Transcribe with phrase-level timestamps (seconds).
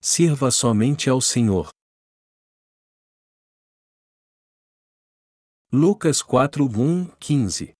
[0.00, 1.70] Sirva somente ao Senhor.
[5.72, 7.74] Lucas 4, 1, 15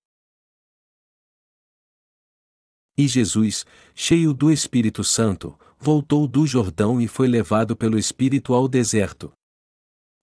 [2.96, 8.66] E Jesus, cheio do Espírito Santo, voltou do Jordão e foi levado pelo Espírito ao
[8.66, 9.32] deserto.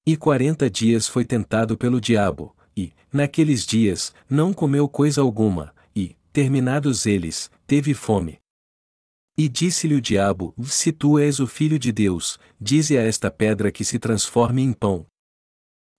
[0.06, 6.18] E quarenta dias foi tentado pelo diabo, e, naqueles dias, não comeu coisa alguma, e,
[6.34, 8.38] terminados eles, teve fome.
[9.38, 13.72] E disse-lhe o diabo: Se tu és o filho de Deus, dize a esta pedra
[13.72, 15.06] que se transforme em pão.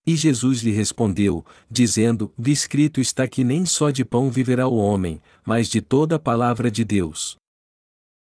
[0.06, 5.20] E Jesus lhe respondeu, dizendo: Escrito está que nem só de pão viverá o homem,
[5.45, 7.36] mas de toda a palavra de Deus.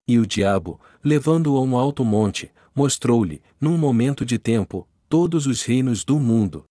[0.07, 5.63] E o diabo, levando-o a um alto monte, mostrou-lhe, num momento de tempo, todos os
[5.63, 6.63] reinos do mundo.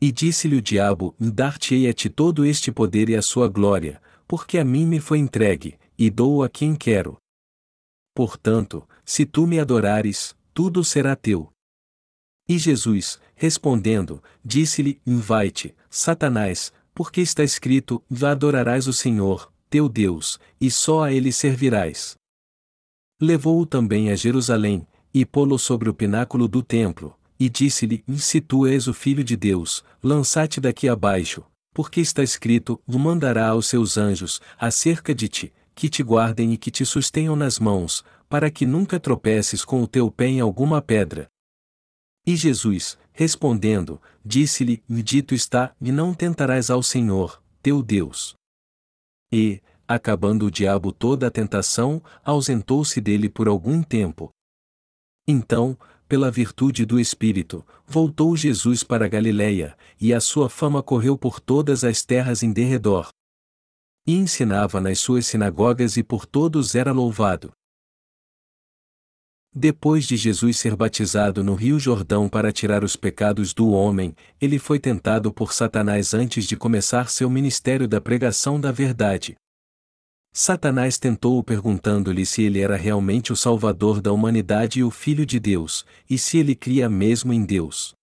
[0.00, 4.56] E disse-lhe o diabo: Dar-te-ei a ti todo este poder e a sua glória, porque
[4.56, 7.18] a mim me foi entregue, e dou a quem quero.
[8.20, 11.50] Portanto, se tu me adorares, tudo será teu.
[12.46, 20.70] E Jesus, respondendo, disse-lhe: Vai-te, Satanás, porque está escrito: Adorarás o Senhor, teu Deus, e
[20.70, 22.14] só a ele servirás.
[23.18, 28.66] Levou-o também a Jerusalém, e pô-lo sobre o pináculo do templo, e disse-lhe: Se tu
[28.66, 34.42] és o filho de Deus, lança-te daqui abaixo, porque está escrito: Mandará aos seus anjos,
[34.58, 39.00] acerca de ti, que te guardem e que te sustenham nas mãos, para que nunca
[39.00, 41.26] tropeces com o teu pé em alguma pedra.
[42.26, 48.34] E Jesus, respondendo, disse-lhe: Dito está, e não tentarás ao Senhor, teu Deus.
[49.32, 54.28] E, acabando o diabo toda a tentação, ausentou-se dele por algum tempo.
[55.26, 61.40] Então, pela virtude do Espírito, voltou Jesus para Galiléia, e a sua fama correu por
[61.40, 63.08] todas as terras em derredor.
[64.10, 67.52] E ensinava nas suas sinagogas e por todos era louvado.
[69.54, 74.58] Depois de Jesus ser batizado no Rio Jordão para tirar os pecados do homem, ele
[74.58, 79.36] foi tentado por Satanás antes de começar seu ministério da pregação da verdade.
[80.32, 85.38] Satanás tentou-o perguntando-lhe se ele era realmente o Salvador da humanidade e o Filho de
[85.38, 87.94] Deus, e se ele cria mesmo em Deus.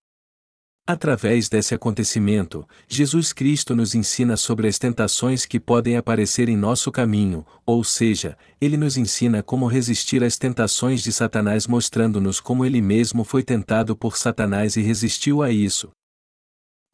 [0.89, 6.93] Através desse acontecimento, Jesus Cristo nos ensina sobre as tentações que podem aparecer em nosso
[6.93, 12.81] caminho, ou seja, ele nos ensina como resistir às tentações de Satanás, mostrando-nos como ele
[12.81, 15.89] mesmo foi tentado por Satanás e resistiu a isso.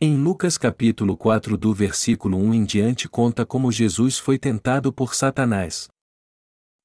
[0.01, 5.13] Em Lucas capítulo 4 do versículo 1 em diante conta como Jesus foi tentado por
[5.13, 5.87] Satanás.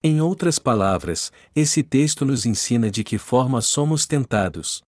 [0.04, 4.86] Em outras palavras, esse texto nos ensina de que forma somos tentados.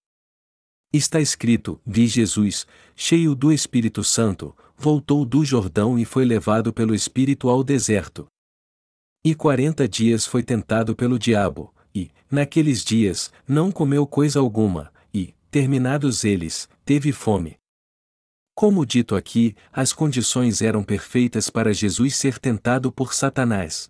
[0.92, 6.94] Está escrito: Vi Jesus, cheio do Espírito Santo, voltou do Jordão e foi levado pelo
[6.94, 8.26] Espírito ao deserto.
[9.24, 15.34] E quarenta dias foi tentado pelo diabo, e, naqueles dias, não comeu coisa alguma, e,
[15.50, 17.56] terminados eles, teve fome.
[18.54, 23.88] Como dito aqui, as condições eram perfeitas para Jesus ser tentado por Satanás.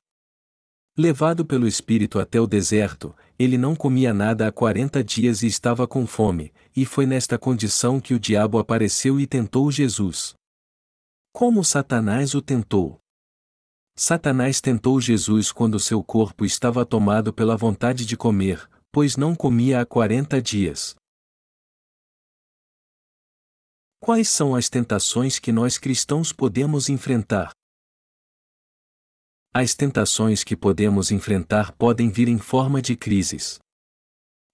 [1.02, 5.88] Levado pelo Espírito até o deserto, ele não comia nada há quarenta dias e estava
[5.88, 10.34] com fome, e foi nesta condição que o diabo apareceu e tentou Jesus.
[11.32, 13.00] Como Satanás o tentou?
[13.96, 19.80] Satanás tentou Jesus quando seu corpo estava tomado pela vontade de comer, pois não comia
[19.80, 20.94] há quarenta dias.
[23.98, 27.52] Quais são as tentações que nós cristãos podemos enfrentar?
[29.52, 33.58] As tentações que podemos enfrentar podem vir em forma de crises.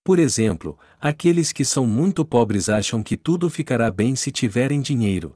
[0.02, 5.34] Por exemplo, aqueles que são muito pobres acham que tudo ficará bem se tiverem dinheiro.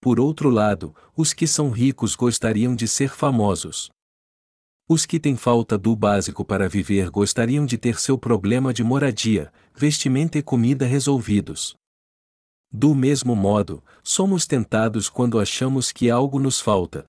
[0.00, 3.88] Por outro lado, os que são ricos gostariam de ser famosos.
[4.88, 9.52] Os que têm falta do básico para viver gostariam de ter seu problema de moradia,
[9.76, 11.76] vestimenta e comida resolvidos.
[12.72, 17.06] Do mesmo modo, somos tentados quando achamos que algo nos falta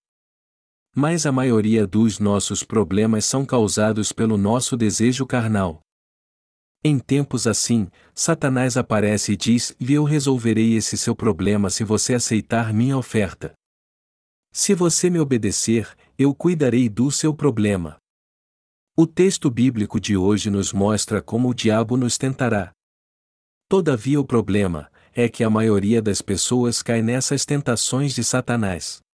[1.00, 5.80] mas a maioria dos nossos problemas são causados pelo nosso desejo carnal.
[6.84, 12.74] Em tempos assim, Satanás aparece e diz: Eu resolverei esse seu problema se você aceitar
[12.74, 13.54] minha oferta.
[14.52, 17.98] Se você me obedecer, eu cuidarei do seu problema.
[18.98, 22.72] O texto bíblico de hoje nos mostra como o diabo nos tentará.
[23.70, 29.06] Todavia, o problema é que a maioria das pessoas cai nessas tentações de Satanás.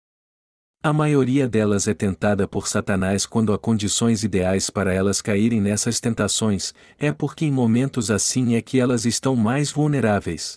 [0.84, 6.00] A maioria delas é tentada por Satanás quando há condições ideais para elas caírem nessas
[6.00, 10.56] tentações, é porque em momentos assim é que elas estão mais vulneráveis.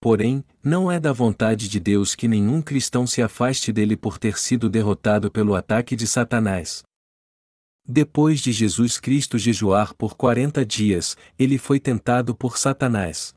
[0.00, 4.38] Porém, não é da vontade de Deus que nenhum cristão se afaste dele por ter
[4.38, 6.84] sido derrotado pelo ataque de Satanás.
[7.84, 13.34] Depois de Jesus Cristo jejuar por quarenta dias, ele foi tentado por Satanás.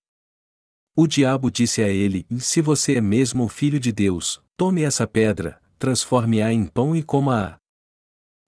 [0.95, 5.07] O diabo disse a ele: Se você é mesmo o filho de Deus, tome essa
[5.07, 7.57] pedra, transforme-a em pão e coma-a.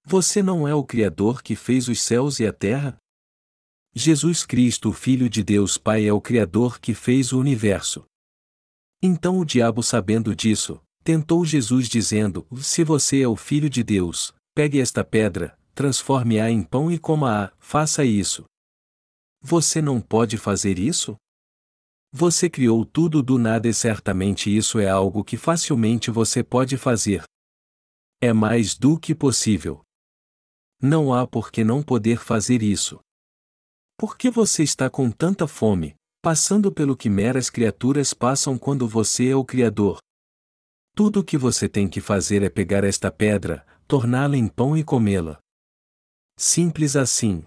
[0.05, 2.97] Você não é o Criador que fez os céus e a terra?
[3.95, 8.05] Jesus Cristo, Filho de Deus Pai, é o Criador que fez o universo.
[9.01, 14.33] Então o diabo, sabendo disso, tentou Jesus dizendo: Se você é o Filho de Deus,
[14.53, 18.43] pegue esta pedra, transforme-a em pão e coma-a, faça isso.
[19.41, 21.15] Você não pode fazer isso?
[22.13, 27.23] Você criou tudo do nada e certamente isso é algo que facilmente você pode fazer.
[28.19, 29.81] É mais do que possível.
[30.81, 32.99] Não há por que não poder fazer isso.
[33.97, 39.29] Por que você está com tanta fome, passando pelo que meras criaturas passam quando você
[39.29, 39.99] é o Criador?
[40.93, 44.83] Tudo o que você tem que fazer é pegar esta pedra, torná-la em pão e
[44.83, 45.39] comê-la.
[46.37, 47.45] Simples assim.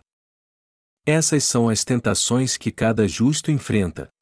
[1.04, 4.13] Essas são as tentações que cada justo enfrenta.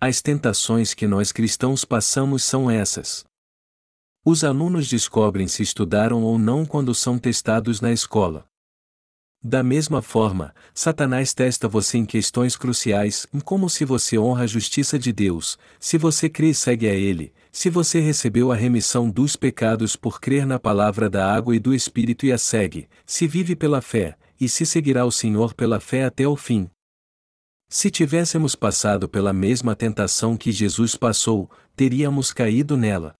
[0.00, 3.24] As tentações que nós cristãos passamos são essas.
[4.24, 8.46] Os alunos descobrem se estudaram ou não quando são testados na escola.
[9.42, 14.96] Da mesma forma, Satanás testa você em questões cruciais, como se você honra a justiça
[14.96, 19.34] de Deus, se você crê e segue a Ele, se você recebeu a remissão dos
[19.34, 23.56] pecados por crer na palavra da água e do Espírito e a segue, se vive
[23.56, 26.70] pela fé, e se seguirá o Senhor pela fé até o fim.
[27.70, 33.14] Se tivéssemos passado pela mesma tentação que Jesus passou, teríamos caído nela.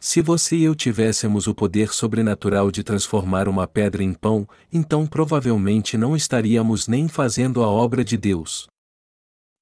[0.00, 5.06] Se você e eu tivéssemos o poder sobrenatural de transformar uma pedra em pão, então
[5.06, 8.66] provavelmente não estaríamos nem fazendo a obra de Deus.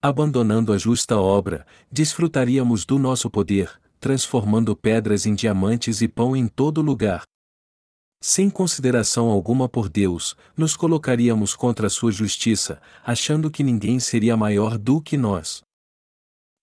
[0.02, 6.48] Abandonando a justa obra, desfrutaríamos do nosso poder, transformando pedras em diamantes e pão em
[6.48, 7.24] todo lugar
[8.24, 14.78] sem consideração alguma por Deus, nos colocaríamos contra sua justiça, achando que ninguém seria maior
[14.78, 15.60] do que nós.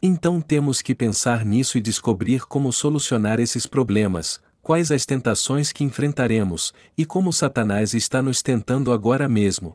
[0.02, 5.84] Então temos que pensar nisso e descobrir como solucionar esses problemas, quais as tentações que
[5.84, 9.74] enfrentaremos, e como Satanás está nos tentando agora mesmo.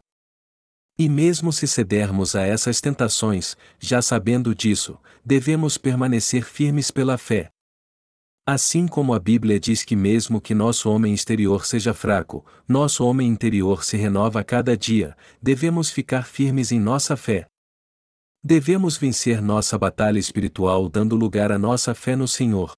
[0.99, 7.51] E mesmo se cedermos a essas tentações, já sabendo disso, devemos permanecer firmes pela fé,
[8.47, 13.27] Assim como a Bíblia diz que, mesmo que nosso homem exterior seja fraco, nosso homem
[13.27, 17.47] interior se renova a cada dia, devemos ficar firmes em nossa fé.
[18.45, 22.73] Devemos vencer nossa batalha espiritual dando lugar à nossa fé no Senhor.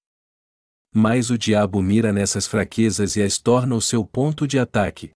[0.95, 5.11] Mas o diabo mira nessas fraquezas e as torna o seu ponto de ataque.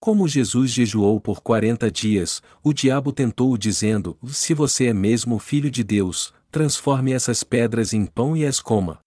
[0.00, 5.70] Como Jesus jejuou por quarenta dias, o diabo tentou-o dizendo: Se você é mesmo filho
[5.70, 9.03] de Deus, transforme essas pedras em pão e as coma.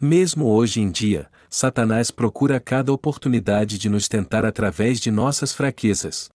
[0.00, 6.28] Mesmo hoje em dia, Satanás procura cada oportunidade de nos tentar através de nossas fraquezas.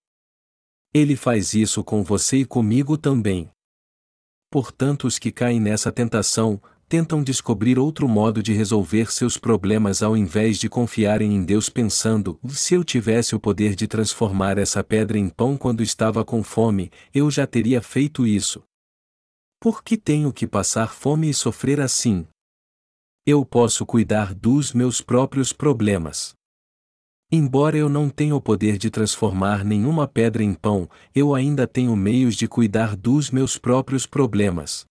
[0.91, 3.51] Ele faz isso com você e comigo também.
[4.49, 6.59] Portanto, os que caem nessa tentação,
[6.89, 12.39] tentam descobrir outro modo de resolver seus problemas ao invés de confiarem em Deus pensando:
[12.49, 16.91] se eu tivesse o poder de transformar essa pedra em pão quando estava com fome,
[17.13, 18.63] eu já teria feito isso.
[19.59, 22.27] Por que tenho que passar fome e sofrer assim?
[23.25, 26.33] Eu posso cuidar dos meus próprios problemas.
[27.31, 31.95] Embora eu não tenha o poder de transformar nenhuma pedra em pão, eu ainda tenho
[31.95, 34.85] meios de cuidar dos meus próprios problemas.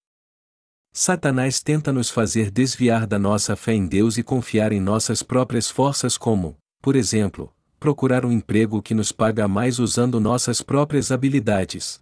[0.93, 5.69] Satanás tenta nos fazer desviar da nossa fé em Deus e confiar em nossas próprias
[5.69, 12.01] forças, como, por exemplo, procurar um emprego que nos paga mais usando nossas próprias habilidades.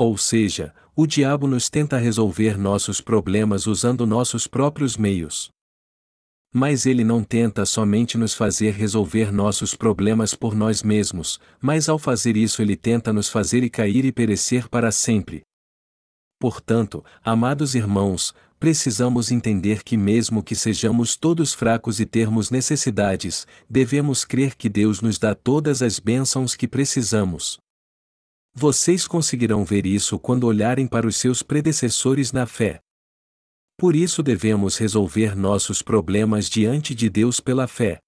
[0.00, 5.50] Ou seja, o diabo nos tenta resolver nossos problemas usando nossos próprios meios.
[6.50, 11.98] Mas ele não tenta somente nos fazer resolver nossos problemas por nós mesmos, mas ao
[11.98, 15.42] fazer isso ele tenta nos fazer e cair e perecer para sempre.
[16.38, 24.24] Portanto, amados irmãos, precisamos entender que, mesmo que sejamos todos fracos e termos necessidades, devemos
[24.24, 27.60] crer que Deus nos dá todas as bênçãos que precisamos.
[28.54, 32.80] Vocês conseguirão ver isso quando olharem para os seus predecessores na fé.
[33.78, 37.98] Por isso devemos resolver nossos problemas diante de Deus pela fé.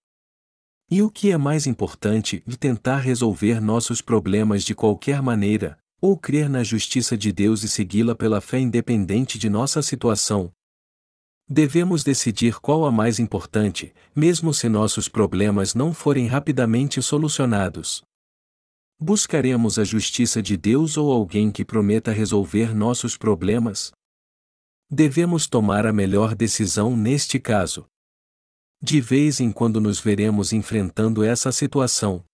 [0.90, 6.50] E o que é mais importante, tentar resolver nossos problemas de qualquer maneira, ou crer
[6.50, 10.52] na justiça de Deus e segui-la pela fé independente de nossa situação.
[11.48, 18.02] Devemos decidir qual a mais importante, mesmo se nossos problemas não forem rapidamente solucionados.
[19.04, 23.90] Buscaremos a justiça de Deus ou alguém que prometa resolver nossos problemas?
[24.88, 27.84] Devemos tomar a melhor decisão neste caso.
[28.80, 32.24] De vez em quando nos veremos enfrentando essa situação.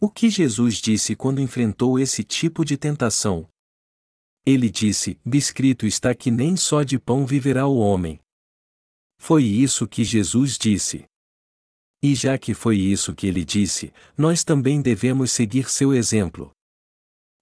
[0.00, 3.48] O que Jesus disse quando enfrentou esse tipo de tentação?
[4.46, 8.20] Ele disse: Escrito está que nem só de pão viverá o homem.
[9.18, 11.04] Foi isso que Jesus disse.
[12.04, 16.50] E já que foi isso que ele disse, nós também devemos seguir seu exemplo.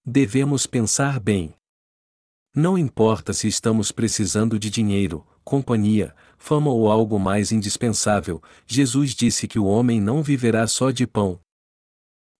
[0.06, 1.52] Devemos pensar bem.
[2.54, 9.48] Não importa se estamos precisando de dinheiro, companhia, fama ou algo mais indispensável, Jesus disse
[9.48, 11.40] que o homem não viverá só de pão.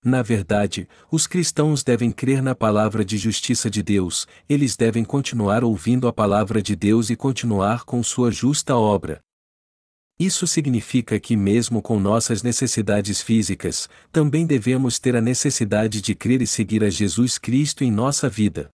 [0.05, 5.65] Na verdade, os cristãos devem crer na palavra de justiça de Deus, eles devem continuar
[5.65, 9.21] ouvindo a palavra de Deus e continuar com sua justa obra.
[10.19, 16.43] Isso significa que, mesmo com nossas necessidades físicas, também devemos ter a necessidade de crer
[16.43, 18.69] e seguir a Jesus Cristo em nossa vida.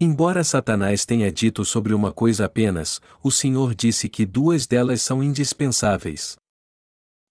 [0.00, 5.22] Embora Satanás tenha dito sobre uma coisa apenas, o Senhor disse que duas delas são
[5.22, 6.36] indispensáveis.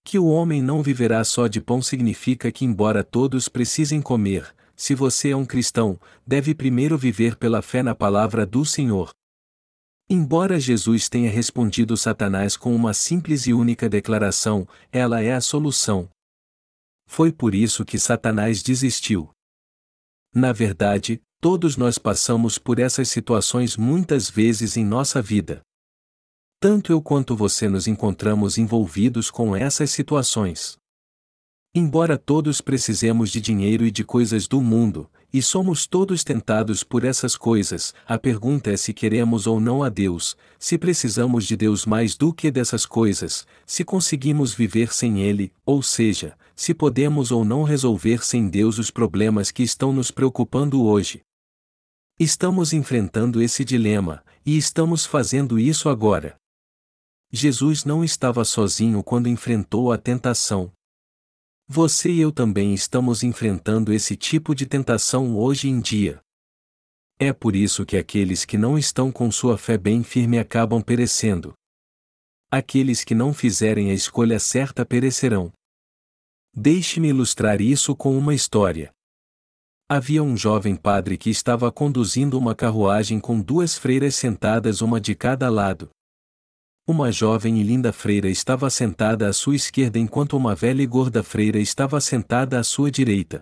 [0.05, 4.95] Que o homem não viverá só de pão significa que, embora todos precisem comer, se
[4.95, 9.11] você é um cristão, deve primeiro viver pela fé na palavra do Senhor.
[10.13, 16.07] Embora Jesus tenha respondido Satanás com uma simples e única declaração, ela é a solução.
[17.07, 19.31] Foi por isso que Satanás desistiu.
[20.33, 25.61] Na verdade, Todos nós passamos por essas situações muitas vezes em nossa vida.
[26.57, 30.77] Tanto eu quanto você nos encontramos envolvidos com essas situações.
[31.75, 37.03] Embora todos precisemos de dinheiro e de coisas do mundo, e somos todos tentados por
[37.03, 41.83] essas coisas, a pergunta é se queremos ou não a Deus, se precisamos de Deus
[41.87, 47.43] mais do que dessas coisas, se conseguimos viver sem Ele, ou seja, se podemos ou
[47.43, 51.21] não resolver sem Deus os problemas que estão nos preocupando hoje.
[52.19, 56.35] Estamos enfrentando esse dilema, e estamos fazendo isso agora.
[57.31, 60.71] Jesus não estava sozinho quando enfrentou a tentação.
[61.67, 66.19] Você e eu também estamos enfrentando esse tipo de tentação hoje em dia.
[67.17, 71.53] É por isso que aqueles que não estão com sua fé bem firme acabam perecendo.
[72.51, 75.51] Aqueles que não fizerem a escolha certa perecerão.
[76.53, 78.91] Deixe-me ilustrar isso com uma história.
[79.89, 85.15] Havia um jovem padre que estava conduzindo uma carruagem com duas freiras sentadas uma de
[85.15, 85.89] cada lado.
[86.85, 91.23] Uma jovem e linda freira estava sentada à sua esquerda enquanto uma velha e gorda
[91.23, 93.41] freira estava sentada à sua direita.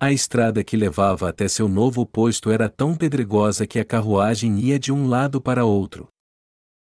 [0.00, 4.76] A estrada que levava até seu novo posto era tão pedregosa que a carruagem ia
[4.76, 6.08] de um lado para outro.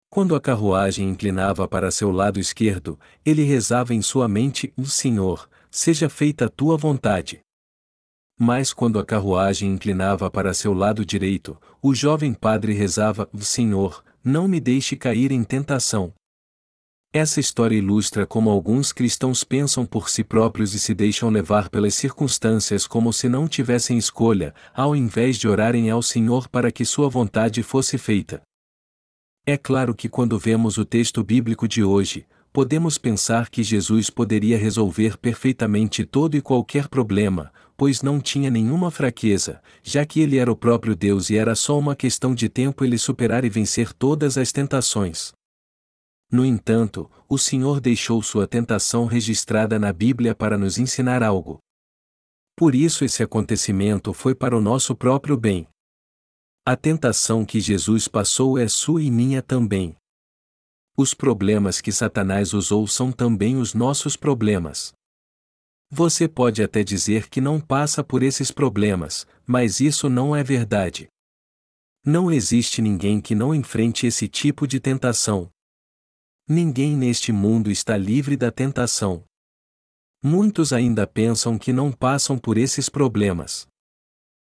[0.09, 6.09] Quando a carruagem inclinava para seu lado esquerdo, ele rezava em sua mente: Senhor, seja
[6.09, 7.39] feita a tua vontade.
[8.37, 14.47] Mas quando a carruagem inclinava para seu lado direito, o jovem padre rezava: Senhor, não
[14.47, 16.13] me deixe cair em tentação.
[17.13, 21.95] Essa história ilustra como alguns cristãos pensam por si próprios e se deixam levar pelas
[21.95, 27.07] circunstâncias como se não tivessem escolha, ao invés de orarem ao Senhor para que sua
[27.09, 28.41] vontade fosse feita.
[29.45, 34.57] É claro que quando vemos o texto bíblico de hoje, podemos pensar que Jesus poderia
[34.57, 40.51] resolver perfeitamente todo e qualquer problema, pois não tinha nenhuma fraqueza, já que ele era
[40.51, 44.35] o próprio Deus e era só uma questão de tempo ele superar e vencer todas
[44.35, 45.31] as tentações.
[46.29, 51.59] No entanto, o Senhor deixou sua tentação registrada na Bíblia para nos ensinar algo.
[52.55, 55.67] Por isso esse acontecimento foi para o nosso próprio bem.
[56.65, 59.95] A tentação que Jesus passou é sua e minha também.
[60.97, 64.96] Os problemas que Satanás usou são também os nossos problemas.
[65.89, 71.07] Você pode até dizer que não passa por esses problemas, mas isso não é verdade.
[72.05, 75.49] Não existe ninguém que não enfrente esse tipo de tentação.
[76.47, 79.23] Ninguém neste mundo está livre da tentação.
[80.21, 83.67] Muitos ainda pensam que não passam por esses problemas.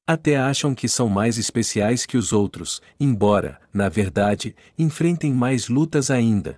[0.08, 6.10] Até acham que são mais especiais que os outros, embora, na verdade, enfrentem mais lutas
[6.10, 6.58] ainda.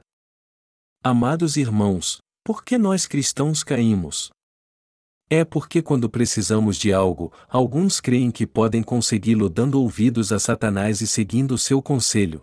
[1.03, 4.31] Amados irmãos, por que nós cristãos caímos?
[5.33, 10.99] É porque quando precisamos de algo, alguns creem que podem consegui-lo dando ouvidos a Satanás
[10.99, 12.41] e seguindo seu conselho.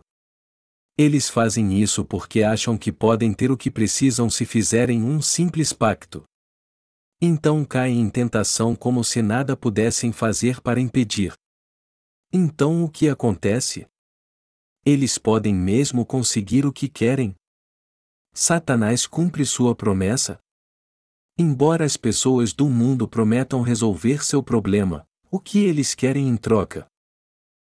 [0.96, 5.70] Eles fazem isso porque acham que podem ter o que precisam se fizerem um simples
[5.70, 6.24] pacto.
[7.20, 11.34] Então caem em tentação como se nada pudessem fazer para impedir.
[12.32, 13.86] Então o que acontece?
[14.82, 17.34] Eles podem mesmo conseguir o que querem.
[18.32, 20.40] Satanás cumpre sua promessa,
[21.40, 26.84] Embora as pessoas do mundo prometam resolver seu problema, o que eles querem em troca?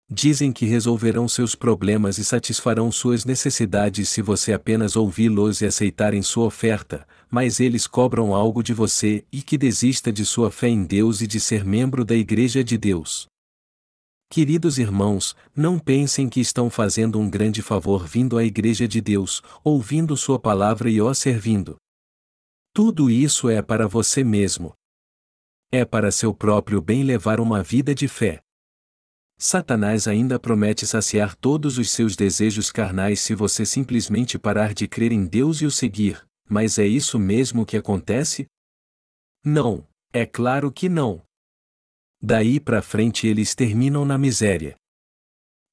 [0.09, 6.15] Dizem que resolverão seus problemas e satisfarão suas necessidades se você apenas ouvi-los e aceitar
[6.15, 10.69] em sua oferta, mas eles cobram algo de você e que desista de sua fé
[10.69, 13.27] em Deus e de ser membro da Igreja de Deus.
[14.31, 19.43] Queridos irmãos, não pensem que estão fazendo um grande favor vindo à Igreja de Deus,
[19.65, 21.77] ouvindo Sua palavra e ó servindo.
[22.77, 24.75] Tudo isso é para você mesmo.
[25.73, 28.43] É para seu próprio bem levar uma vida de fé.
[29.39, 35.11] Satanás ainda promete saciar todos os seus desejos carnais se você simplesmente parar de crer
[35.11, 38.47] em Deus e o seguir, mas é isso mesmo que acontece?
[39.43, 41.23] Não, é claro que não.
[42.21, 44.77] Daí para frente eles terminam na miséria.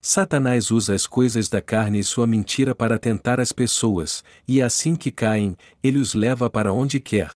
[0.06, 4.98] Satanás usa as coisas da carne e sua mentira para tentar as pessoas, e assim
[4.98, 7.30] que caem, ele os leva para onde quer.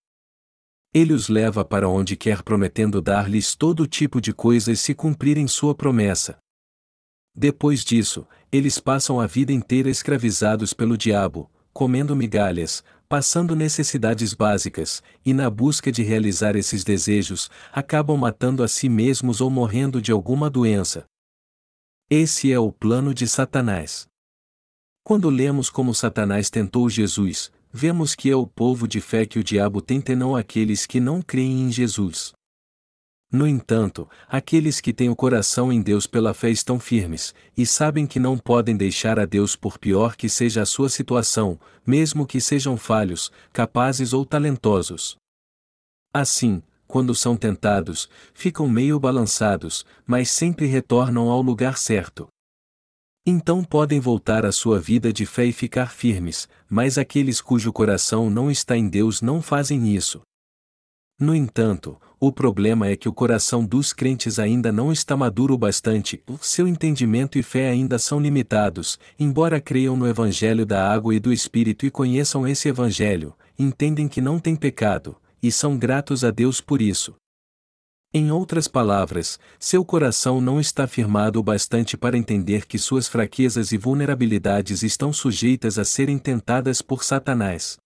[0.94, 5.74] Ele os leva para onde quer prometendo dar-lhes todo tipo de coisas se cumprirem sua
[5.74, 6.40] promessa.
[7.34, 15.02] Depois disso, eles passam a vida inteira escravizados pelo diabo, comendo migalhas, passando necessidades básicas,
[15.26, 20.12] e na busca de realizar esses desejos, acabam matando a si mesmos ou morrendo de
[20.12, 21.06] alguma doença.
[22.10, 24.08] Esse é o plano de Satanás.
[25.04, 29.44] Quando lemos como Satanás tentou Jesus, vemos que é o povo de fé que o
[29.44, 32.32] diabo tenta e não aqueles que não creem em Jesus.
[33.30, 38.08] No entanto, aqueles que têm o coração em Deus pela fé estão firmes, e sabem
[38.08, 42.40] que não podem deixar a Deus por pior que seja a sua situação, mesmo que
[42.40, 45.18] sejam falhos, capazes ou talentosos.
[46.14, 52.28] Assim, quando são tentados, ficam meio balançados, mas sempre retornam ao lugar certo.
[53.26, 58.30] Então podem voltar à sua vida de fé e ficar firmes, mas aqueles cujo coração
[58.30, 60.22] não está em Deus não fazem isso.
[61.20, 65.58] No entanto, o problema é que o coração dos crentes ainda não está maduro o
[65.58, 71.20] bastante, seu entendimento e fé ainda são limitados, embora creiam no Evangelho da água e
[71.20, 76.32] do Espírito e conheçam esse Evangelho, entendem que não têm pecado, e são gratos a
[76.32, 77.16] Deus por isso.
[78.14, 83.72] Em outras palavras, seu coração não está firmado o bastante para entender que suas fraquezas
[83.72, 87.78] e vulnerabilidades estão sujeitas a serem tentadas por Satanás.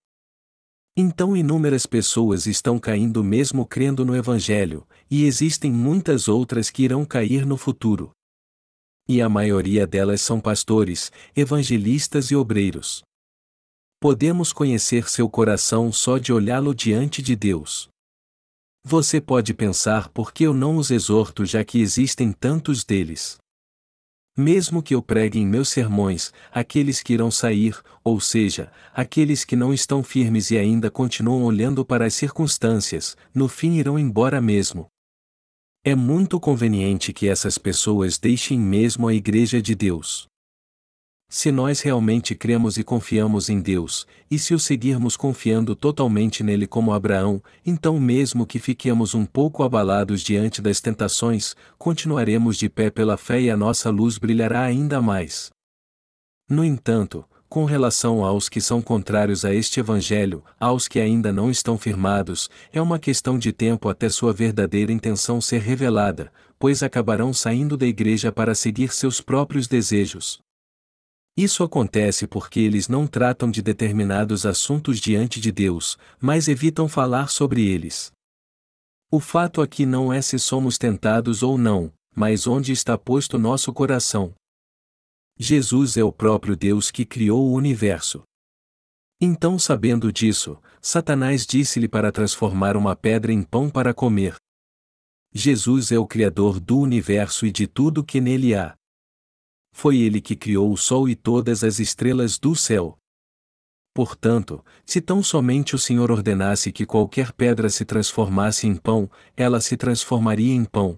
[0.96, 7.04] Então inúmeras pessoas estão caindo mesmo crendo no Evangelho, e existem muitas outras que irão
[7.04, 8.12] cair no futuro.
[9.08, 13.02] E a maioria delas são pastores, evangelistas e obreiros.
[14.04, 17.88] Podemos conhecer seu coração só de olhá-lo diante de Deus.
[18.84, 23.38] Você pode pensar por que eu não os exorto já que existem tantos deles.
[24.36, 29.56] Mesmo que eu pregue em meus sermões, aqueles que irão sair, ou seja, aqueles que
[29.56, 34.88] não estão firmes e ainda continuam olhando para as circunstâncias, no fim irão embora mesmo.
[35.86, 40.31] É muito conveniente que essas pessoas deixem mesmo a Igreja de Deus.
[41.34, 46.68] Se nós realmente cremos e confiamos em Deus, e se o seguirmos confiando totalmente nele
[46.68, 52.90] como Abraão, então, mesmo que fiquemos um pouco abalados diante das tentações, continuaremos de pé
[52.90, 55.50] pela fé e a nossa luz brilhará ainda mais.
[56.50, 61.50] No entanto, com relação aos que são contrários a este Evangelho, aos que ainda não
[61.50, 67.32] estão firmados, é uma questão de tempo até sua verdadeira intenção ser revelada, pois acabarão
[67.32, 70.42] saindo da igreja para seguir seus próprios desejos.
[71.36, 77.30] Isso acontece porque eles não tratam de determinados assuntos diante de Deus, mas evitam falar
[77.30, 78.12] sobre eles.
[79.10, 83.74] O fato aqui não é se somos tentados ou não, mas onde está posto nosso
[83.74, 84.34] coração.
[85.38, 88.24] Jesus é o próprio Deus que criou o universo.
[89.20, 94.36] Então, sabendo disso, Satanás disse-lhe para transformar uma pedra em pão para comer.
[95.34, 98.76] Jesus é o Criador do universo e de tudo que nele há.
[99.74, 102.98] Foi ele que criou o sol e todas as estrelas do céu.
[103.94, 109.60] Portanto, se tão somente o Senhor ordenasse que qualquer pedra se transformasse em pão, ela
[109.60, 110.98] se transformaria em pão.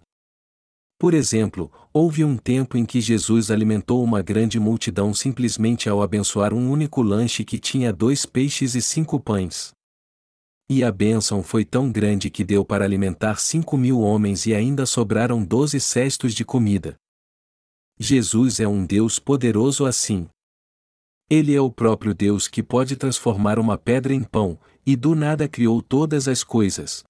[0.99, 6.53] Por exemplo, houve um tempo em que Jesus alimentou uma grande multidão simplesmente ao abençoar
[6.53, 9.73] um único lanche que tinha dois peixes e cinco pães.
[10.69, 14.85] E a bênção foi tão grande que deu para alimentar cinco mil homens e ainda
[14.85, 16.95] sobraram doze cestos de comida.
[17.99, 20.27] Jesus é um Deus poderoso assim.
[21.29, 25.47] Ele é o próprio Deus que pode transformar uma pedra em pão, e do nada
[25.47, 27.03] criou todas as coisas.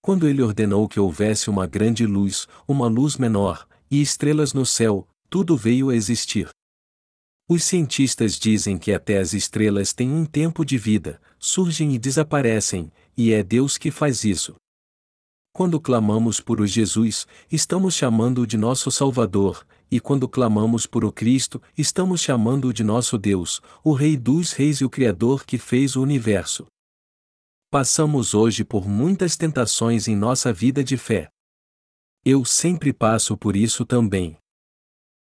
[0.00, 5.06] Quando ele ordenou que houvesse uma grande luz, uma luz menor, e estrelas no céu,
[5.30, 6.48] tudo veio a existir.
[7.48, 12.90] Os cientistas dizem que até as estrelas têm um tempo de vida, surgem e desaparecem,
[13.16, 14.54] e é Deus que faz isso.
[15.52, 21.12] Quando clamamos por o Jesus, estamos chamando-o de nosso Salvador, e quando clamamos por o
[21.12, 25.96] Cristo, estamos chamando-o de nosso Deus, o Rei dos Reis e o Criador que fez
[25.96, 26.66] o universo.
[27.70, 31.28] Passamos hoje por muitas tentações em nossa vida de fé.
[32.24, 34.34] Eu sempre passo por isso também.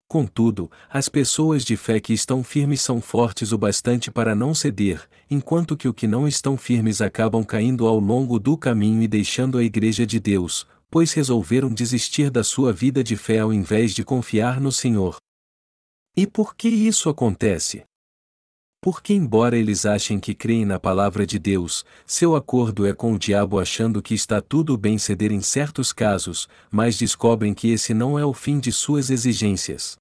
[0.09, 5.07] Contudo, as pessoas de fé que estão firmes são fortes o bastante para não ceder,
[5.31, 9.59] enquanto que os que não estão firmes acabam caindo ao longo do caminho e deixando
[9.59, 14.05] a Igreja de Deus, pois resolveram desistir da sua vida de fé ao invés de
[14.05, 15.17] confiar no Senhor.
[16.17, 17.83] E por que isso acontece?
[18.81, 23.19] Porque, embora eles achem que creem na palavra de Deus, seu acordo é com o
[23.19, 28.17] diabo achando que está tudo bem ceder em certos casos, mas descobrem que esse não
[28.17, 29.97] é o fim de suas exigências.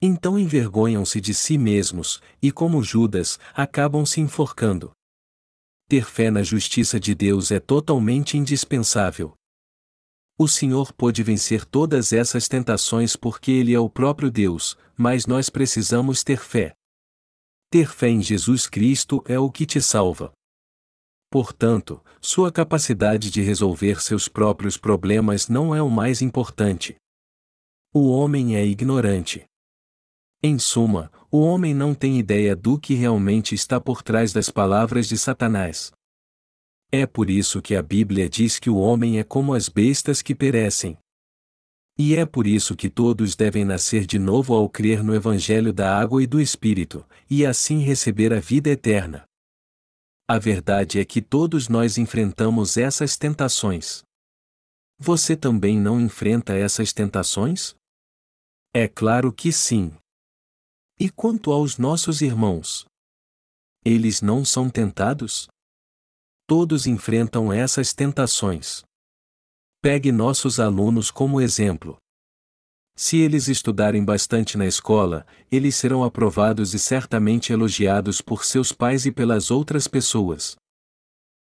[0.00, 4.92] Então envergonham-se de si mesmos, e como Judas, acabam se enforcando.
[5.86, 9.34] Ter fé na justiça de Deus é totalmente indispensável.
[10.42, 15.50] O Senhor pôde vencer todas essas tentações porque Ele é o próprio Deus, mas nós
[15.50, 16.72] precisamos ter fé.
[17.70, 20.32] Ter fé em Jesus Cristo é o que te salva.
[21.30, 26.96] Portanto, sua capacidade de resolver seus próprios problemas não é o mais importante.
[27.92, 29.44] O homem é ignorante.
[30.42, 35.06] Em suma, o homem não tem ideia do que realmente está por trás das palavras
[35.06, 35.92] de Satanás.
[36.92, 40.34] É por isso que a Bíblia diz que o homem é como as bestas que
[40.34, 40.98] perecem.
[41.96, 45.96] E é por isso que todos devem nascer de novo ao crer no Evangelho da
[45.96, 49.24] água e do Espírito, e assim receber a vida eterna.
[50.26, 54.02] A verdade é que todos nós enfrentamos essas tentações.
[54.98, 57.74] Você também não enfrenta essas tentações?
[58.74, 59.92] É claro que sim.
[60.98, 62.84] E quanto aos nossos irmãos?
[63.84, 65.48] Eles não são tentados?
[66.50, 68.82] Todos enfrentam essas tentações.
[69.80, 71.96] Pegue nossos alunos como exemplo.
[72.96, 79.06] Se eles estudarem bastante na escola, eles serão aprovados e certamente elogiados por seus pais
[79.06, 80.56] e pelas outras pessoas.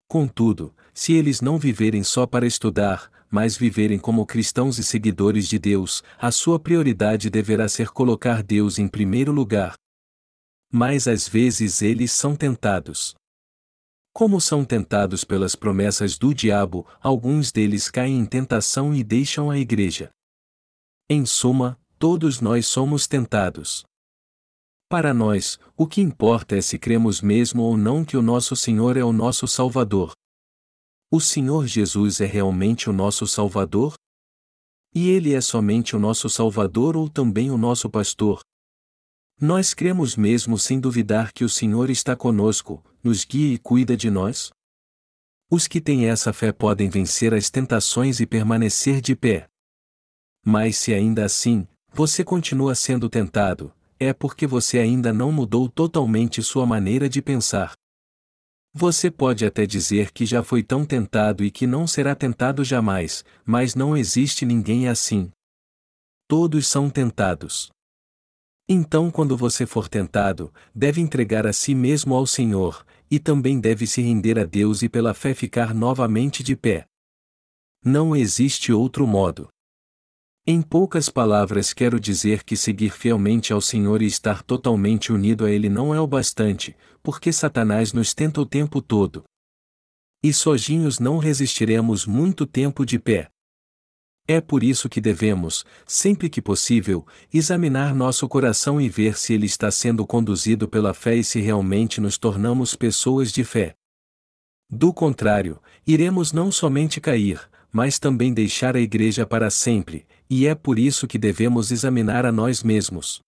[0.09, 5.59] Contudo, se eles não viverem só para estudar, mas viverem como cristãos e seguidores de
[5.59, 9.75] Deus, a sua prioridade deverá ser colocar Deus em primeiro lugar.
[10.73, 13.15] Mas às vezes eles são tentados.
[14.15, 19.59] Como são tentados pelas promessas do diabo, alguns deles caem em tentação e deixam a
[19.59, 20.09] igreja.
[21.11, 23.85] Em suma, todos nós somos tentados.
[24.89, 28.97] Para nós, o que importa é se cremos mesmo ou não que o nosso Senhor
[28.97, 30.13] é o nosso Salvador.
[31.11, 33.95] O Senhor Jesus é realmente o nosso Salvador?
[34.95, 38.41] E Ele é somente o nosso Salvador ou também o nosso pastor?
[39.41, 44.09] Nós cremos mesmo sem duvidar que o Senhor está conosco, nos guia e cuida de
[44.09, 44.53] nós?
[45.51, 49.49] Os que têm essa fé podem vencer as tentações e permanecer de pé.
[50.47, 56.43] Mas se ainda assim, você continua sendo tentado, é porque você ainda não mudou totalmente
[56.43, 57.73] sua maneira de pensar.
[58.73, 63.25] Você pode até dizer que já foi tão tentado e que não será tentado jamais,
[63.45, 65.31] mas não existe ninguém assim.
[66.29, 67.74] Todos são tentados.
[68.69, 73.87] Então, quando você for tentado, deve entregar a si mesmo ao Senhor, e também deve
[73.87, 76.87] se render a Deus e pela fé ficar novamente de pé.
[77.85, 79.49] Não existe outro modo.
[80.47, 85.51] Em poucas palavras, quero dizer que seguir fielmente ao Senhor e estar totalmente unido a
[85.51, 89.25] Ele não é o bastante, porque Satanás nos tenta o tempo todo.
[90.23, 93.29] E sozinhos não resistiremos muito tempo de pé.
[94.27, 99.45] É por isso que devemos, sempre que possível, examinar nosso coração e ver se ele
[99.45, 103.75] está sendo conduzido pela fé e se realmente nos tornamos pessoas de fé.
[104.71, 107.39] Do contrário, iremos não somente cair,
[107.71, 112.33] mas também deixar a igreja para sempre, e é por isso que devemos examinar a
[112.33, 113.21] nós mesmos.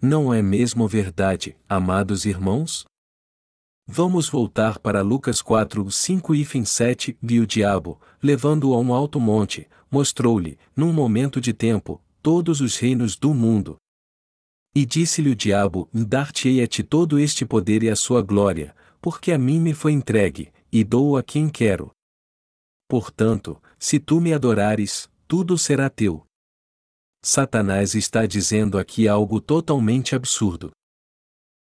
[0.00, 2.84] Não é mesmo verdade, amados irmãos?
[3.88, 7.16] Vamos voltar para Lucas 4, 5 e 7.
[7.22, 12.76] Viu o diabo, levando-o a um alto monte, mostrou-lhe, num momento de tempo, todos os
[12.76, 13.76] reinos do mundo.
[14.74, 19.30] E disse-lhe o diabo: Dar-te-ei a ti todo este poder e a sua glória, porque
[19.30, 21.92] a mim me foi entregue, e dou a quem quero.
[22.88, 26.26] Portanto, se tu me adorares, tudo será teu.
[27.24, 30.72] Satanás está dizendo aqui algo totalmente absurdo.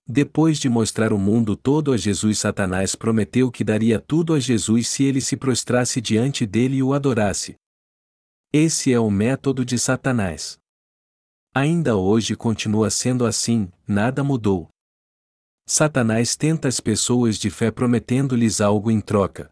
[0.07, 4.87] Depois de mostrar o mundo todo a Jesus, Satanás prometeu que daria tudo a Jesus
[4.87, 7.55] se ele se prostrasse diante dele e o adorasse.
[8.53, 10.59] Esse é o método de Satanás.
[11.53, 14.69] Ainda hoje continua sendo assim, nada mudou.
[15.67, 19.49] Satanás tenta as pessoas de fé prometendo-lhes algo em troca.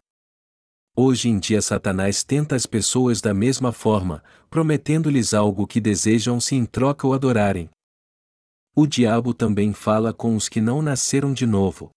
[0.96, 6.54] Hoje em dia Satanás tenta as pessoas da mesma forma, prometendo-lhes algo que desejam se
[6.54, 7.68] em troca o adorarem.
[8.76, 11.90] O diabo também fala com os que não nasceram de novo.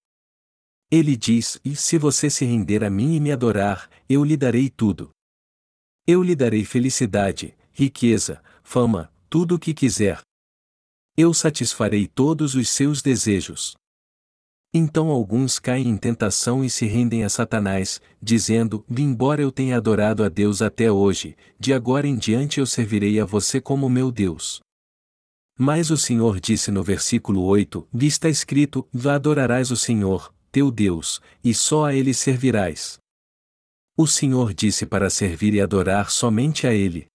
[0.92, 4.70] Ele diz: E se você se render a mim e me adorar, eu lhe darei
[4.70, 5.10] tudo.
[6.06, 10.22] Eu lhe darei felicidade, riqueza, fama, tudo o que quiser.
[11.18, 13.76] Eu satisfarei todos os seus desejos.
[14.72, 20.24] Então alguns caem em tentação e se rendem a Satanás, dizendo: Embora eu tenha adorado
[20.24, 24.62] a Deus até hoje, de agora em diante eu servirei a você como meu Deus.
[25.58, 31.20] Mas o Senhor disse no versículo 8: Está escrito: Vá adorarás o Senhor, teu Deus,
[31.44, 33.00] e só a ele servirás.
[33.98, 37.08] O Senhor disse para servir e adorar somente a ele.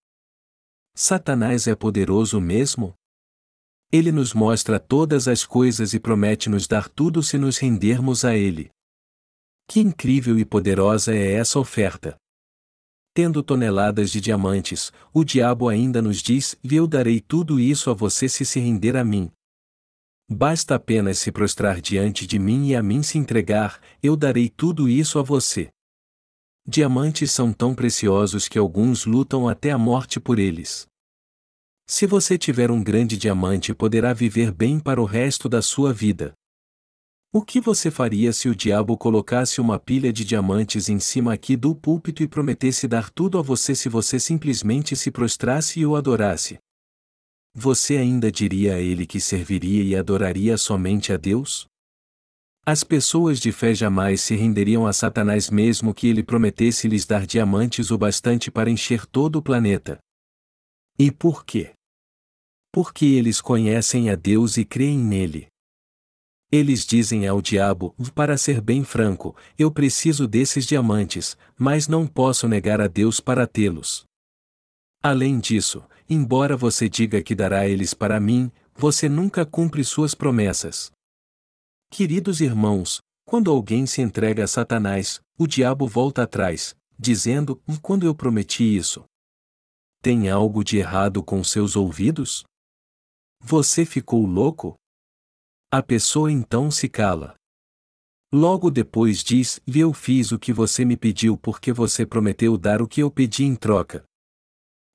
[0.94, 2.94] Satanás é poderoso mesmo?
[3.92, 8.34] Ele nos mostra todas as coisas e promete nos dar tudo se nos rendermos a
[8.34, 8.70] Ele.
[9.68, 12.16] Que incrível e poderosa é essa oferta!
[13.14, 18.26] Tendo toneladas de diamantes, o diabo ainda nos diz: Eu darei tudo isso a você
[18.26, 19.30] se se render a mim.
[20.30, 24.88] Basta apenas se prostrar diante de mim e a mim se entregar, eu darei tudo
[24.88, 25.68] isso a você.
[26.66, 30.86] Diamantes são tão preciosos que alguns lutam até a morte por eles.
[31.86, 36.32] Se você tiver um grande diamante, poderá viver bem para o resto da sua vida.
[37.34, 41.56] O que você faria se o diabo colocasse uma pilha de diamantes em cima aqui
[41.56, 45.96] do púlpito e prometesse dar tudo a você se você simplesmente se prostrasse e o
[45.96, 46.58] adorasse?
[47.54, 51.66] Você ainda diria a ele que serviria e adoraria somente a Deus?
[52.66, 57.26] As pessoas de fé jamais se renderiam a Satanás mesmo que ele prometesse lhes dar
[57.26, 59.98] diamantes o bastante para encher todo o planeta.
[60.98, 61.72] E por quê?
[62.72, 65.51] porque eles conhecem a Deus e creem nele.
[66.54, 72.46] Eles dizem ao diabo: Para ser bem franco, eu preciso desses diamantes, mas não posso
[72.46, 74.04] negar a Deus para tê-los.
[75.02, 80.92] Além disso, embora você diga que dará eles para mim, você nunca cumpre suas promessas.
[81.90, 88.14] Queridos irmãos, quando alguém se entrega a Satanás, o diabo volta atrás, dizendo: Quando eu
[88.14, 89.04] prometi isso?
[90.02, 92.44] Tem algo de errado com seus ouvidos?
[93.40, 94.76] Você ficou louco?
[95.74, 97.34] A pessoa então se cala.
[98.30, 102.86] Logo depois diz: Eu fiz o que você me pediu porque você prometeu dar o
[102.86, 104.04] que eu pedi em troca.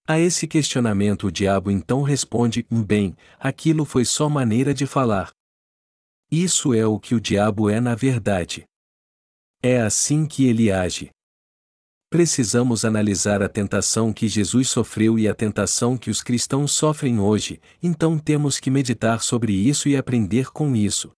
[0.07, 5.31] A esse questionamento o diabo então responde: Bem, aquilo foi só maneira de falar.
[6.29, 8.63] Isso é o que o diabo é na verdade.
[9.63, 11.09] É assim que ele age
[12.09, 17.59] precisamos analisar a tentação que Jesus sofreu e a tentação que os cristãos sofrem hoje,
[17.81, 21.11] então temos que meditar sobre isso e aprender com isso.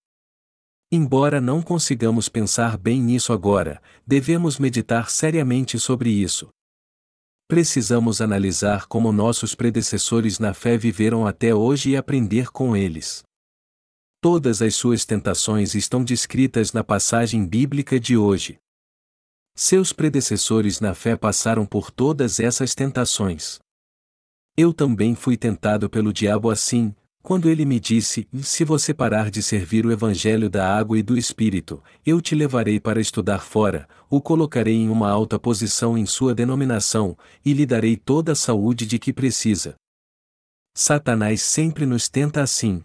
[0.91, 6.49] Embora não consigamos pensar bem nisso agora, devemos meditar seriamente sobre isso.
[7.47, 13.23] Precisamos analisar como nossos predecessores na fé viveram até hoje e aprender com eles.
[14.21, 18.57] Todas as suas tentações estão descritas na passagem bíblica de hoje.
[19.61, 23.59] Seus predecessores na fé passaram por todas essas tentações.
[24.55, 29.43] Eu também fui tentado pelo diabo assim, quando ele me disse: Se você parar de
[29.43, 34.21] servir o Evangelho da água e do Espírito, eu te levarei para estudar fora, o
[34.21, 38.97] colocarei em uma alta posição em sua denominação, e lhe darei toda a saúde de
[38.97, 39.75] que precisa.
[40.73, 42.81] Satanás sempre nos tenta assim.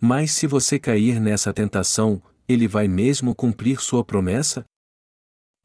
[0.00, 4.64] Mas se você cair nessa tentação, ele vai mesmo cumprir sua promessa?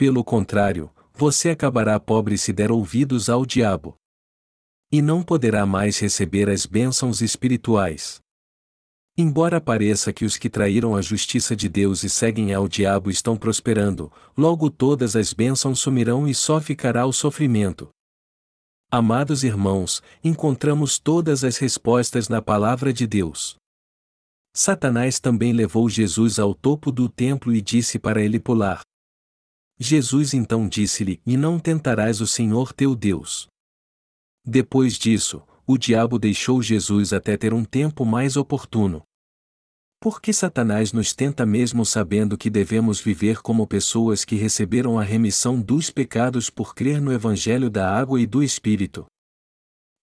[0.04, 3.96] Pelo contrário, você acabará pobre se der ouvidos ao diabo.
[4.92, 8.20] E não poderá mais receber as bênçãos espirituais.
[9.18, 13.38] Embora pareça que os que traíram a justiça de Deus e seguem ao diabo estão
[13.38, 17.88] prosperando, logo todas as bênçãos sumirão e só ficará o sofrimento.
[18.92, 23.56] Amados irmãos, encontramos todas as respostas na palavra de Deus.
[24.54, 28.82] Satanás também levou Jesus ao topo do templo e disse para ele pular.
[29.80, 33.48] Jesus então disse-lhe: E não tentarás o Senhor teu Deus.
[34.46, 39.04] Depois disso, o diabo deixou Jesus até ter um tempo mais oportuno.
[40.00, 45.04] Por que Satanás nos tenta mesmo sabendo que devemos viver como pessoas que receberam a
[45.04, 49.06] remissão dos pecados por crer no Evangelho da água e do Espírito?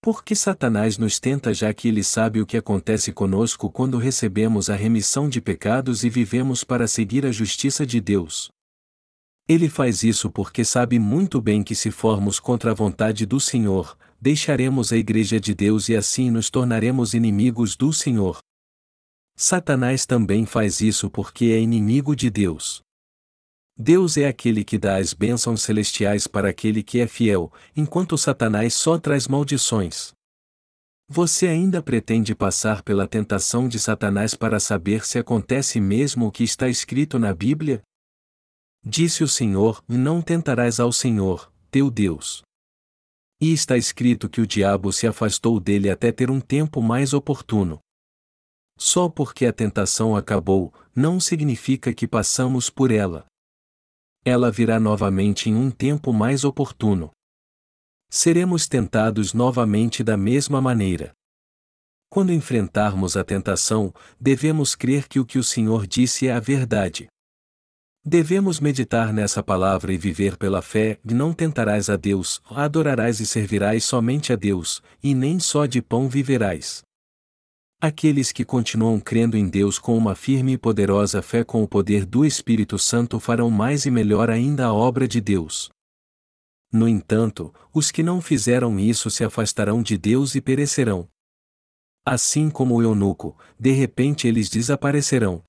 [0.03, 4.71] Por que Satanás nos tenta já que ele sabe o que acontece conosco quando recebemos
[4.71, 8.51] a remissão de pecados e vivemos para seguir a justiça de Deus?
[9.51, 13.99] Ele faz isso porque sabe muito bem que se formos contra a vontade do Senhor,
[14.21, 18.39] deixaremos a Igreja de Deus e assim nos tornaremos inimigos do Senhor.
[19.35, 22.81] Satanás também faz isso porque é inimigo de Deus.
[23.77, 28.73] Deus é aquele que dá as bênçãos celestiais para aquele que é fiel, enquanto Satanás
[28.75, 30.13] só traz maldições.
[31.09, 36.45] Você ainda pretende passar pela tentação de Satanás para saber se acontece mesmo o que
[36.45, 37.83] está escrito na Bíblia?
[38.85, 42.43] Disse o Senhor: Não tentarás ao Senhor, teu Deus.
[43.41, 47.79] E está escrito que o diabo se afastou dele até ter um tempo mais oportuno.
[48.79, 53.27] Só porque a tentação acabou, não significa que passamos por ela
[54.25, 57.11] ela virá novamente em um tempo mais oportuno.
[58.11, 61.13] Seremos tentados novamente da mesma maneira.
[62.11, 67.07] Quando enfrentarmos a tentação, devemos crer que o que o Senhor disse é a verdade.
[68.05, 73.85] Devemos meditar nessa palavra e viver pela fé, não tentarás a Deus, adorarás e servirás
[73.85, 76.83] somente a Deus, e nem só de pão viverás.
[77.79, 82.07] Aqueles que continuam crendo em Deus com uma firme e poderosa fé com o poder
[82.07, 85.71] do Espírito Santo farão mais e melhor ainda a obra de Deus.
[86.73, 91.07] No entanto, os que não fizeram isso se afastarão de Deus e perecerão.
[92.05, 95.43] Assim como o eunuco, de repente eles desaparecerão.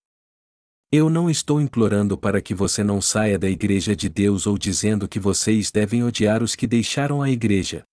[0.93, 5.07] Eu não estou implorando para que você não saia da igreja de Deus ou dizendo
[5.07, 7.85] que vocês devem odiar os que deixaram a igreja.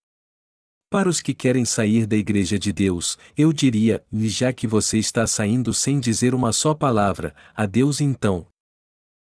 [0.91, 5.27] Para os que querem sair da Igreja de Deus, eu diria: já que você está
[5.27, 8.47] saindo sem dizer uma só palavra, adeus então.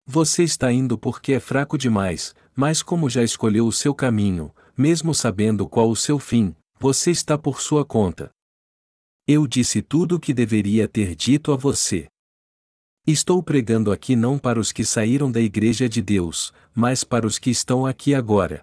[0.06, 5.12] Você está indo porque é fraco demais, mas como já escolheu o seu caminho, mesmo
[5.12, 8.30] sabendo qual o seu fim, você está por sua conta.
[9.26, 12.08] Eu disse tudo o que deveria ter dito a você.
[13.10, 17.40] Estou pregando aqui não para os que saíram da Igreja de Deus, mas para os
[17.40, 18.62] que estão aqui agora.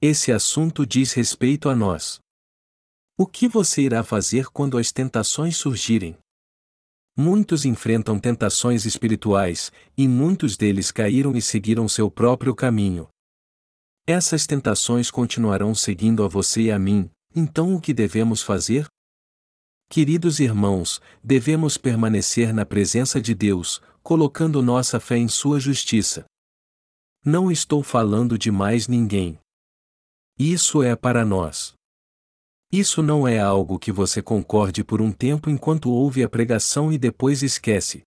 [0.00, 2.20] Esse assunto diz respeito a nós.
[3.18, 6.16] O que você irá fazer quando as tentações surgirem?
[7.18, 13.08] Muitos enfrentam tentações espirituais, e muitos deles caíram e seguiram seu próprio caminho.
[14.06, 18.86] Essas tentações continuarão seguindo a você e a mim, então o que devemos fazer?
[19.92, 26.26] Queridos irmãos, devemos permanecer na presença de Deus, colocando nossa fé em Sua justiça.
[27.24, 29.36] Não estou falando de mais ninguém.
[30.38, 31.74] Isso é para nós.
[32.70, 36.96] Isso não é algo que você concorde por um tempo enquanto ouve a pregação e
[36.96, 38.02] depois esquece.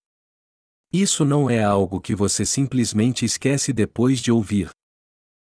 [0.89, 4.69] Isso não é algo que você simplesmente esquece depois de ouvir.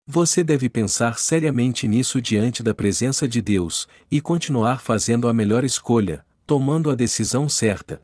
[0.06, 5.64] Você deve pensar seriamente nisso diante da presença de Deus, e continuar fazendo a melhor
[5.64, 8.02] escolha, tomando a decisão certa.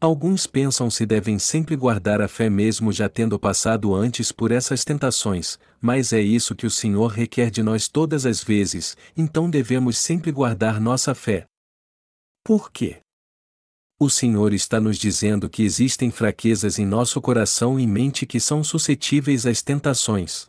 [0.00, 4.82] Alguns pensam se devem sempre guardar a fé mesmo já tendo passado antes por essas
[4.82, 9.98] tentações, mas é isso que o Senhor requer de nós todas as vezes, então devemos
[9.98, 11.44] sempre guardar nossa fé.
[12.42, 13.00] Por quê?
[14.00, 18.64] O Senhor está nos dizendo que existem fraquezas em nosso coração e mente que são
[18.64, 20.48] suscetíveis às tentações.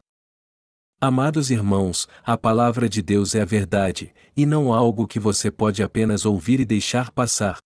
[1.08, 5.84] Amados irmãos, a palavra de Deus é a verdade, e não algo que você pode
[5.84, 7.60] apenas ouvir e deixar passar.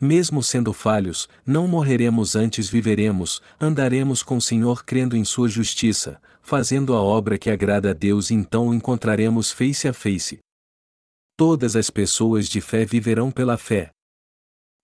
[0.00, 6.20] Mesmo sendo falhos, não morreremos antes viveremos, andaremos com o Senhor crendo em Sua justiça,
[6.42, 10.40] fazendo a obra que agrada a Deus e então o encontraremos face a face.
[11.36, 13.92] Todas as pessoas de fé viverão pela fé.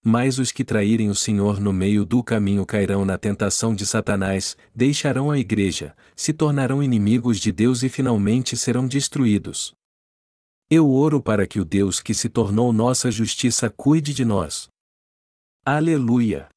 [0.09, 4.57] Mas os que traírem o Senhor no meio do caminho cairão na tentação de Satanás,
[4.73, 9.75] deixarão a igreja, se tornarão inimigos de Deus e finalmente serão destruídos.
[10.71, 14.69] Eu oro para que o Deus que se tornou nossa justiça cuide de nós.
[15.65, 16.49] Aleluia!